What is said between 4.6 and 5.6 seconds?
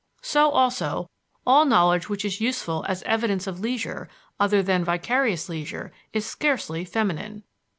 than vicarious